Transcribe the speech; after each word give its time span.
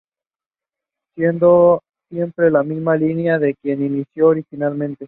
Siguiendo 1.13 1.83
siempre 2.09 2.49
la 2.49 2.63
misma 2.63 2.95
línea 2.97 3.37
con 3.39 3.53
que 3.61 3.71
inició 3.73 4.29
originalmente. 4.29 4.99